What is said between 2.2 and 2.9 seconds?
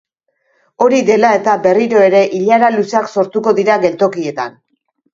ilara